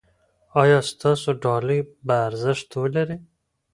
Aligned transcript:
ایا 0.61 0.79
ستاسو 0.91 1.29
ډالۍ 1.43 1.79
به 2.05 2.15
ارزښت 2.27 2.69
ولري؟ 2.81 3.17